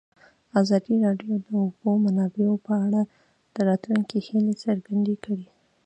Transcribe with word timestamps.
ازادي 0.61 0.95
راډیو 1.05 1.33
د 1.39 1.43
د 1.45 1.49
اوبو 1.63 1.91
منابع 2.05 2.45
په 2.67 2.73
اړه 2.85 3.01
د 3.53 3.55
راتلونکي 3.69 4.17
هیلې 4.27 4.53
څرګندې 4.63 5.15
کړې. 5.25 5.47